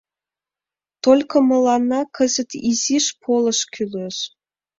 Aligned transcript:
Только 1.03 1.35
мыланна 1.49 2.01
кызыт 2.15 2.51
изиш 2.69 3.05
полыш 3.21 3.59
кӱлеш. 3.73 4.17